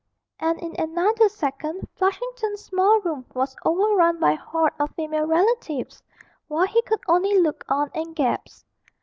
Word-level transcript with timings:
And 0.39 0.57
in 0.59 0.73
another 0.79 1.29
second 1.29 1.87
Flushington's 1.95 2.65
small 2.65 2.99
room 3.01 3.27
was 3.35 3.55
overrun 3.63 4.19
by 4.19 4.31
a 4.31 4.35
horde 4.35 4.73
of 4.79 4.89
female 4.95 5.27
relatives, 5.27 6.01
while 6.47 6.65
he 6.65 6.81
could 6.81 7.01
only 7.07 7.37
look 7.39 7.63
on 7.69 7.91
and 7.93 8.15
gasp. 8.15 8.65